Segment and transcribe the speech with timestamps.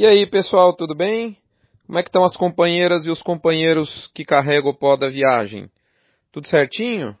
[0.00, 1.36] E aí, pessoal, tudo bem?
[1.86, 5.68] Como é que estão as companheiras e os companheiros que carregam o pó da viagem?
[6.32, 7.14] Tudo certinho?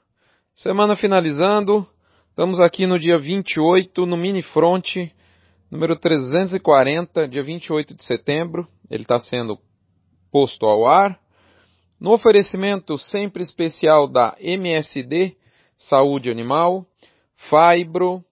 [0.54, 1.86] Semana finalizando,
[2.30, 4.96] estamos aqui no dia 28, no Mini Front,
[5.70, 8.66] número 340, dia 28 de setembro.
[8.90, 9.58] Ele está sendo
[10.32, 11.20] posto ao ar.
[12.00, 15.36] No oferecimento sempre especial da MSD,
[15.76, 16.86] Saúde Animal,
[17.36, 18.24] Fibro,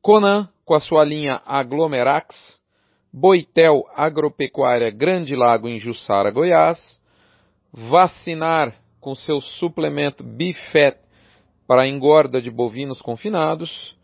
[0.00, 2.58] Conan com a sua linha Aglomerax,
[3.12, 7.00] Boitel Agropecuária Grande Lago em Jussara, Goiás,
[7.72, 10.96] vacinar com seu suplemento Bifet
[11.66, 13.96] para engorda de bovinos confinados,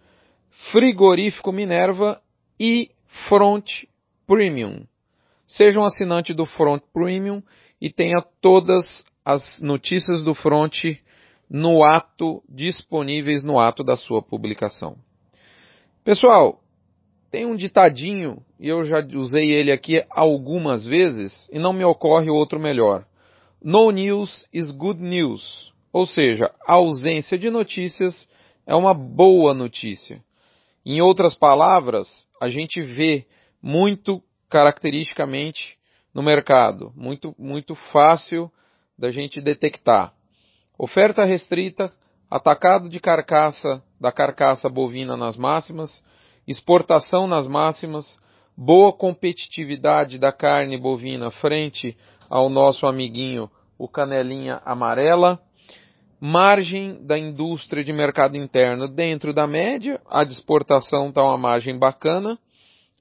[0.73, 2.21] frigorífico Minerva
[2.59, 2.91] e
[3.29, 3.85] Front
[4.27, 4.85] Premium.
[5.47, 7.43] Seja um assinante do Front Premium
[7.81, 8.85] e tenha todas
[9.25, 10.83] as notícias do Front
[11.49, 14.97] no ato disponíveis no ato da sua publicação.
[16.03, 16.61] Pessoal,
[17.37, 22.31] tem um ditadinho, e eu já usei ele aqui algumas vezes, e não me ocorre
[22.31, 23.05] outro melhor.
[23.63, 25.71] No news is good news.
[25.93, 28.27] Ou seja, a ausência de notícias
[28.67, 30.25] é uma boa notícia.
[30.83, 32.09] Em outras palavras,
[32.41, 33.27] a gente vê
[33.63, 35.77] muito caracteristicamente
[36.15, 38.51] no mercado, muito, muito fácil
[38.99, 40.11] da gente detectar.
[40.79, 41.93] Oferta restrita,
[42.31, 46.03] atacado de carcaça, da carcaça bovina nas máximas,
[46.47, 48.19] exportação nas máximas,
[48.57, 51.97] boa competitividade da carne bovina frente
[52.29, 55.41] ao nosso amiguinho, o canelinha amarela,
[56.21, 61.79] margem da indústria de mercado interno dentro da média, a de exportação está uma margem
[61.79, 62.39] bacana,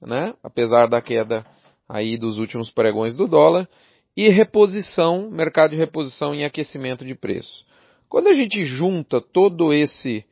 [0.02, 0.34] né?
[0.42, 1.46] apesar da queda
[1.88, 3.68] aí dos últimos pregões do dólar,
[4.16, 7.64] e reposição, mercado de reposição em aquecimento de preço.
[8.08, 10.24] Quando a gente junta todo esse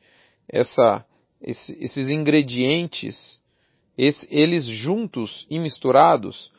[0.47, 1.03] essa
[1.45, 3.39] esse, esses ingredientes,
[3.95, 6.51] esse, eles juntos e misturados,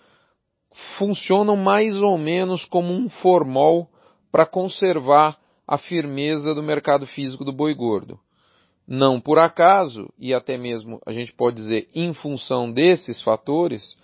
[0.96, 3.88] funcionam mais ou menos como um formol
[4.30, 8.18] para conservar a firmeza do mercado físico do boi gordo.
[8.86, 13.96] Não por acaso, e até mesmo a gente pode dizer em função desses fatores,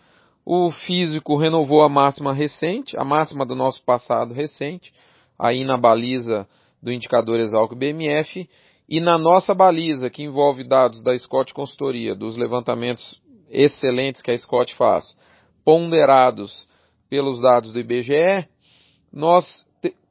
[0.44, 4.92] o físico renovou a máxima recente, a máxima do nosso passado recente,
[5.38, 6.48] aí na baliza
[6.82, 8.48] do indicador Exalc BMF,
[8.92, 14.36] e na nossa baliza, que envolve dados da Scott Consultoria, dos levantamentos excelentes que a
[14.36, 15.16] Scott faz,
[15.64, 16.68] ponderados
[17.08, 18.46] pelos dados do IBGE,
[19.10, 19.64] nós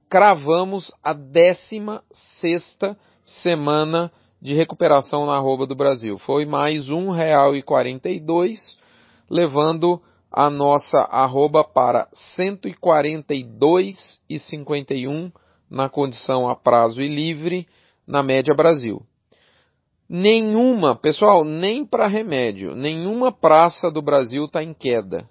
[0.10, 2.02] cravamos a 16
[3.24, 4.12] semana
[4.42, 6.18] de recuperação na arroba do Brasil.
[6.18, 8.58] Foi mais R$ 1,42,
[9.30, 15.32] levando a nossa arroba para 142,51
[15.70, 17.68] na condição a prazo e livre
[18.08, 19.02] na média Brasil.
[20.10, 25.26] Nenhuma, pessoal, nem para remédio, nenhuma praça do Brasil está em queda.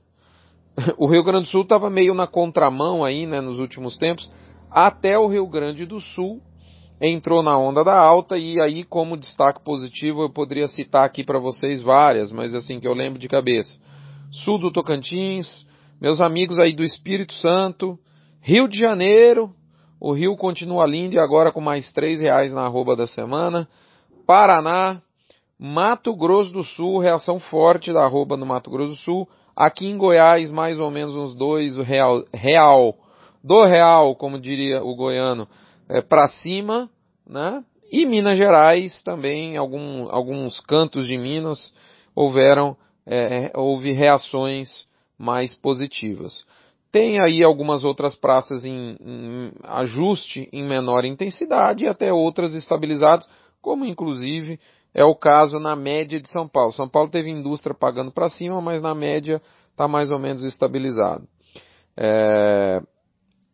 [0.97, 4.31] O Rio Grande do Sul estava meio na contramão aí, né, nos últimos tempos,
[4.71, 6.41] até o Rio Grande do Sul
[7.01, 11.39] entrou na onda da alta e aí como destaque positivo eu poderia citar aqui para
[11.39, 13.79] vocês várias, mas assim que eu lembro de cabeça.
[14.31, 15.67] Sul do Tocantins,
[16.01, 17.99] meus amigos aí do Espírito Santo,
[18.41, 19.51] Rio de Janeiro,
[20.01, 23.69] o Rio continua lindo e agora com mais três reais na arroba da semana.
[24.27, 25.03] Paraná,
[25.59, 29.29] Mato Grosso do Sul, reação forte da arroba no Mato Grosso do Sul.
[29.55, 32.95] Aqui em Goiás, mais ou menos uns dois real, real
[33.45, 35.47] do real, como diria o goiano,
[35.87, 36.89] é, para cima,
[37.27, 37.63] né?
[37.93, 41.75] E Minas Gerais também, algum, alguns cantos de Minas
[42.15, 44.87] houveram, é, houve reações
[45.19, 46.45] mais positivas.
[46.93, 53.29] Tem aí algumas outras praças em, em, ajuste em menor intensidade e até outras estabilizadas,
[53.63, 54.59] como inclusive
[54.93, 56.73] é o caso na média de São Paulo.
[56.73, 59.41] São Paulo teve indústria pagando para cima, mas na média
[59.71, 61.27] está mais ou menos estabilizado.
[61.97, 62.83] É,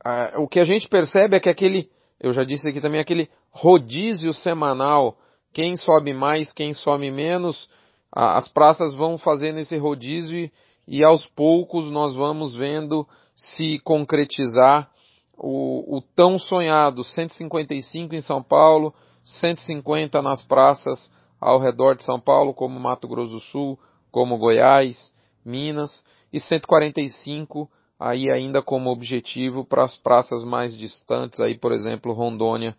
[0.03, 3.29] a, o que a gente percebe é que aquele, eu já disse aqui também, aquele
[3.51, 5.19] rodízio semanal,
[5.53, 7.69] quem sobe mais, quem sobe menos,
[8.11, 10.53] a, as praças vão fazendo esse rodízio e,
[10.87, 14.91] e aos poucos nós vamos vendo se concretizar
[15.37, 21.11] o, o tão sonhado 155 em São Paulo, 150 nas praças
[21.41, 23.79] ao redor de São Paulo, como Mato Grosso do Sul,
[24.11, 26.03] como Goiás, Minas,
[26.33, 27.69] e 145
[27.99, 32.77] aí ainda como objetivo para as praças mais distantes, aí por exemplo Rondônia,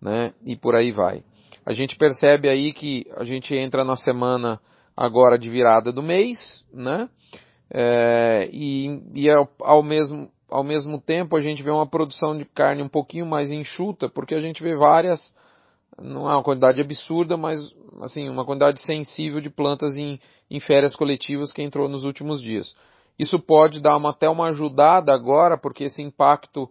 [0.00, 1.22] né, e por aí vai.
[1.64, 4.60] A gente percebe aí que a gente entra na semana
[4.96, 7.08] agora de virada do mês, né,
[7.72, 12.44] é, e, e ao, ao, mesmo, ao mesmo tempo a gente vê uma produção de
[12.44, 15.20] carne um pouquinho mais enxuta, porque a gente vê várias,
[15.98, 17.58] não é uma quantidade absurda, mas
[18.02, 22.74] assim, uma quantidade sensível de plantas em, em férias coletivas que entrou nos últimos dias.
[23.18, 26.68] Isso pode dar uma, até uma ajudada agora, porque esse impacto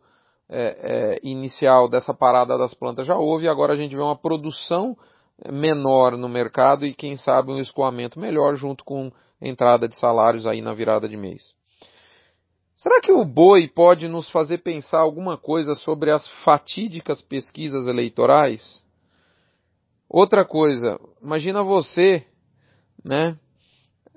[0.50, 4.16] é, é, inicial dessa parada das plantas já houve, e agora a gente vê uma
[4.18, 4.98] produção
[5.50, 9.12] menor no mercado e quem sabe um escoamento melhor junto com
[9.42, 11.54] entrada de salários aí na virada de mês.
[12.76, 18.84] Será que o boi pode nos fazer pensar alguma coisa sobre as fatídicas pesquisas eleitorais?
[20.10, 22.26] Outra coisa, imagina você,
[23.04, 23.38] né,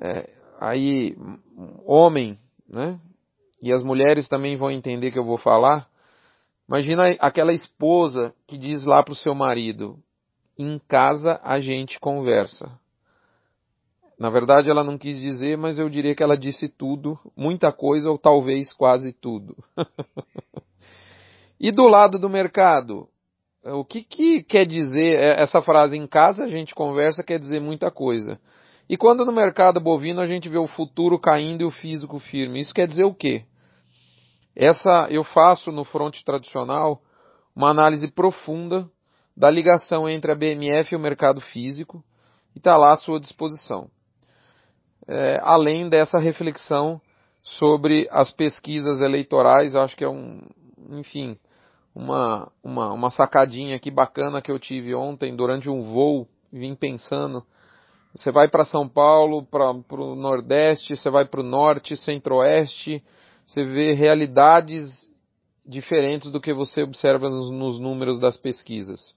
[0.00, 0.30] é,
[0.60, 1.16] aí,
[1.84, 2.38] homem,
[2.68, 2.98] né,
[3.62, 5.88] e as mulheres também vão entender que eu vou falar.
[6.68, 9.98] Imagina aquela esposa que diz lá para o seu marido:
[10.58, 12.70] em casa a gente conversa.
[14.18, 18.10] Na verdade, ela não quis dizer, mas eu diria que ela disse tudo, muita coisa
[18.10, 19.56] ou talvez quase tudo.
[21.58, 23.08] e do lado do mercado,
[23.64, 27.60] o que, que quer dizer é, essa frase em casa a gente conversa quer dizer
[27.60, 28.38] muita coisa.
[28.88, 32.60] E quando no mercado bovino a gente vê o futuro caindo e o físico firme,
[32.60, 33.44] isso quer dizer o quê?
[34.54, 37.02] Essa eu faço no fronte tradicional
[37.56, 38.88] uma análise profunda
[39.36, 42.04] da ligação entre a BMF e o mercado físico
[42.54, 43.90] e está lá à sua disposição
[45.06, 47.00] é, além dessa reflexão
[47.42, 50.40] sobre as pesquisas eleitorais, acho que é um,
[50.90, 51.36] enfim,
[51.94, 57.44] uma, uma, uma sacadinha aqui bacana que eu tive ontem durante um voo, vim pensando.
[58.14, 63.02] Você vai para São Paulo, para o Nordeste, você vai para o Norte, Centro-Oeste,
[63.44, 64.84] você vê realidades
[65.66, 69.14] diferentes do que você observa nos, nos números das pesquisas.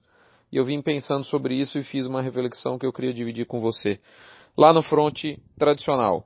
[0.52, 3.60] E eu vim pensando sobre isso e fiz uma reflexão que eu queria dividir com
[3.60, 4.00] você
[4.56, 6.24] lá no fronte tradicional.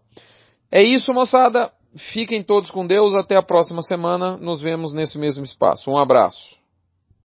[0.70, 1.70] É isso, moçada.
[2.12, 3.14] Fiquem todos com Deus.
[3.14, 4.36] Até a próxima semana.
[4.38, 5.90] Nos vemos nesse mesmo espaço.
[5.90, 6.61] Um abraço.